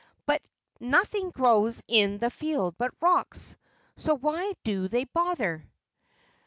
[0.25, 0.41] "But
[0.79, 3.55] nothing grows in the field but rocks,
[3.97, 5.69] so why do they bother?"